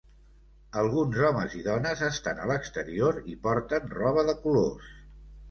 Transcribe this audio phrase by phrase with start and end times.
[0.83, 4.91] Alguns homes i dones estan a l'exterior i porten roba de colors.